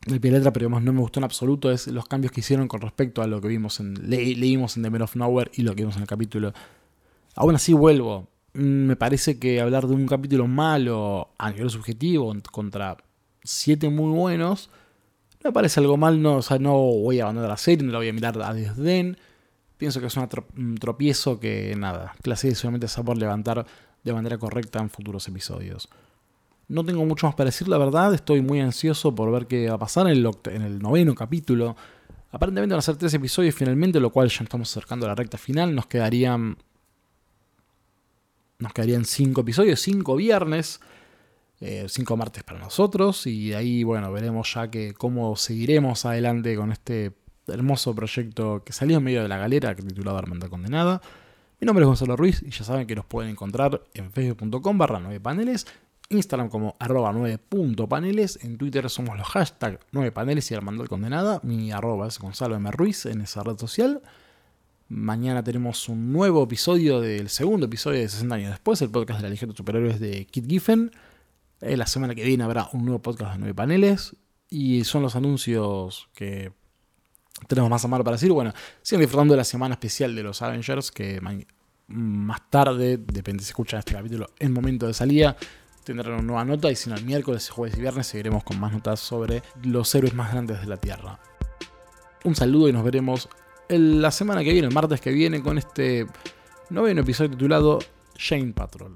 el 0.05 0.21
pie 0.21 0.31
letra, 0.31 0.53
pero 0.53 0.69
no 0.69 0.93
me 0.93 0.99
gustó 1.01 1.19
en 1.19 1.25
absoluto, 1.25 1.71
es 1.71 1.87
los 1.87 2.07
cambios 2.07 2.31
que 2.31 2.39
hicieron 2.39 2.69
con 2.69 2.79
respecto 2.79 3.21
a 3.21 3.27
lo 3.27 3.41
que 3.41 3.49
vimos 3.49 3.81
en, 3.81 3.95
leímos 4.09 4.77
en 4.77 4.83
The 4.83 4.89
Men 4.89 5.01
of 5.01 5.15
Nowhere 5.17 5.51
y 5.55 5.63
lo 5.63 5.75
que 5.75 5.81
vimos 5.81 5.97
en 5.97 6.03
el 6.03 6.07
capítulo 6.07 6.53
Aún 7.35 7.55
así 7.55 7.73
vuelvo. 7.73 8.29
Mm, 8.53 8.87
me 8.87 8.95
parece 8.95 9.37
que 9.37 9.61
hablar 9.61 9.87
de 9.87 9.93
un 9.93 10.07
capítulo 10.07 10.47
malo 10.47 11.29
a 11.37 11.51
nivel 11.51 11.69
subjetivo 11.69 12.33
contra 12.51 12.97
siete 13.43 13.89
muy 13.89 14.11
buenos, 14.17 14.69
me 15.43 15.51
parece 15.51 15.79
algo 15.79 15.97
mal. 15.97 16.21
No, 16.21 16.37
o 16.37 16.41
sea, 16.41 16.57
no 16.57 16.73
voy 16.73 17.19
a 17.19 17.23
abandonar 17.23 17.49
la 17.49 17.57
serie, 17.57 17.85
no 17.85 17.91
la 17.91 17.99
voy 17.99 18.09
a 18.09 18.13
mirar 18.13 18.41
a 18.41 18.53
desdén. 18.53 19.17
Pienso 19.77 19.99
que 19.99 20.07
es 20.07 20.15
un 20.17 20.75
tropiezo 20.79 21.39
que 21.39 21.75
nada, 21.77 22.15
que 22.23 22.29
la 22.29 22.35
serie 22.35 22.55
solamente 22.55 22.87
se 22.87 23.03
por 23.03 23.17
levantar 23.17 23.65
de 24.03 24.13
manera 24.13 24.37
correcta 24.37 24.79
en 24.79 24.89
futuros 24.89 25.27
episodios. 25.27 25.89
No 26.67 26.83
tengo 26.83 27.05
mucho 27.05 27.27
más 27.27 27.35
para 27.35 27.49
decir, 27.49 27.67
la 27.67 27.77
verdad. 27.77 28.13
Estoy 28.13 28.41
muy 28.41 28.59
ansioso 28.59 29.13
por 29.13 29.31
ver 29.31 29.45
qué 29.45 29.69
va 29.69 29.75
a 29.75 29.79
pasar 29.79 30.07
en 30.07 30.13
el, 30.13 30.31
en 30.45 30.61
el 30.61 30.79
noveno 30.79 31.13
capítulo. 31.13 31.75
Aparentemente 32.31 32.73
van 32.73 32.79
a 32.79 32.81
ser 32.81 32.95
tres 32.95 33.13
episodios 33.13 33.53
finalmente, 33.53 33.99
lo 33.99 34.11
cual 34.11 34.29
ya 34.29 34.43
estamos 34.43 34.71
acercando 34.71 35.05
a 35.05 35.09
la 35.09 35.15
recta 35.15 35.37
final. 35.37 35.75
Nos 35.75 35.85
quedarían 35.85 36.57
nos 38.59 38.73
quedarían 38.73 39.05
cinco 39.05 39.41
episodios, 39.41 39.79
cinco 39.79 40.15
viernes, 40.15 40.79
eh, 41.61 41.85
cinco 41.89 42.17
martes 42.17 42.43
para 42.43 42.59
nosotros. 42.59 43.27
Y 43.27 43.53
ahí, 43.53 43.83
bueno, 43.83 44.11
veremos 44.11 44.53
ya 44.53 44.69
que 44.69 44.93
cómo 44.93 45.35
seguiremos 45.35 46.05
adelante 46.05 46.55
con 46.55 46.71
este 46.71 47.13
hermoso 47.47 47.93
proyecto 47.93 48.63
que 48.63 48.73
salió 48.73 48.97
en 48.97 49.03
medio 49.03 49.21
de 49.21 49.27
la 49.27 49.37
galera, 49.37 49.75
titulado 49.75 50.17
Armenta 50.17 50.49
Condenada. 50.49 51.01
Mi 51.59 51.65
nombre 51.65 51.83
es 51.83 51.87
Gonzalo 51.87 52.15
Ruiz 52.15 52.43
y 52.43 52.49
ya 52.49 52.63
saben 52.63 52.85
que 52.85 52.95
nos 52.95 53.05
pueden 53.05 53.31
encontrar 53.31 53.81
en 53.93 54.11
facebook.com 54.11 54.77
barra 54.77 54.99
9 54.99 55.19
paneles, 55.21 55.65
Instagram 56.09 56.49
como 56.49 56.75
arroba 56.79 57.13
9.paneles, 57.13 58.43
en 58.43 58.57
Twitter 58.57 58.89
somos 58.89 59.17
los 59.17 59.27
hashtag 59.27 59.79
9 59.91 60.11
paneles 60.11 60.51
y 60.51 60.55
Armando 60.55 60.85
Condenada, 60.85 61.39
mi 61.43 61.71
arroba 61.71 62.07
es 62.07 62.19
Gonzalo 62.19 62.55
M. 62.55 62.69
Ruiz 62.71 63.05
en 63.05 63.21
esa 63.21 63.41
red 63.43 63.57
social. 63.57 64.01
Mañana 64.87 65.43
tenemos 65.43 65.89
un 65.89 66.13
nuevo 66.13 66.43
episodio 66.43 67.01
del 67.01 67.29
segundo 67.29 67.65
episodio 67.65 68.01
de 68.01 68.07
60 68.07 68.35
años 68.35 68.51
después, 68.51 68.79
el 68.83 68.91
podcast 68.91 69.19
de 69.19 69.23
la 69.23 69.29
Legión 69.29 69.49
de 69.49 69.57
Superhéroes 69.57 69.99
de 69.99 70.27
Kit 70.27 70.47
Giffen. 70.47 70.91
Eh, 71.61 71.75
la 71.75 71.87
semana 71.87 72.13
que 72.13 72.23
viene 72.23 72.43
habrá 72.43 72.69
un 72.71 72.85
nuevo 72.85 73.01
podcast 73.01 73.33
de 73.33 73.39
9 73.39 73.55
paneles 73.55 74.15
y 74.47 74.83
son 74.83 75.01
los 75.01 75.15
anuncios 75.15 76.07
que 76.13 76.51
tenemos 77.47 77.67
más 77.67 77.83
a 77.83 77.87
amar 77.87 78.03
para 78.03 78.15
decir. 78.15 78.31
Bueno, 78.31 78.53
sigan 78.83 79.01
disfrutando 79.01 79.33
de 79.33 79.37
la 79.37 79.43
semana 79.43 79.73
especial 79.73 80.15
de 80.15 80.21
los 80.21 80.43
Avengers, 80.43 80.91
que 80.91 81.19
más 81.87 82.49
tarde, 82.51 82.97
depende 82.97 83.41
si 83.41 83.49
escuchan 83.49 83.79
este 83.79 83.93
capítulo, 83.93 84.27
en 84.37 84.53
momento 84.53 84.85
de 84.85 84.93
salida, 84.93 85.35
tendrán 85.83 86.13
una 86.13 86.21
nueva 86.21 86.45
nota. 86.45 86.69
Y 86.71 86.75
si 86.75 86.91
no, 86.91 86.95
el 86.95 87.05
miércoles, 87.05 87.49
jueves 87.49 87.75
y 87.75 87.81
viernes 87.81 88.05
seguiremos 88.05 88.43
con 88.43 88.59
más 88.59 88.71
notas 88.71 88.99
sobre 88.99 89.41
los 89.63 89.95
héroes 89.95 90.13
más 90.13 90.31
grandes 90.31 90.61
de 90.61 90.67
la 90.67 90.77
Tierra. 90.77 91.19
Un 92.23 92.35
saludo 92.35 92.69
y 92.69 92.73
nos 92.73 92.83
veremos 92.83 93.29
la 93.69 94.11
semana 94.11 94.43
que 94.43 94.51
viene, 94.51 94.67
el 94.67 94.73
martes 94.73 95.01
que 95.01 95.11
viene, 95.11 95.41
con 95.41 95.57
este 95.57 96.07
noveno 96.69 97.01
episodio 97.01 97.31
titulado 97.31 97.79
Shane 98.17 98.53
Patrol. 98.53 98.95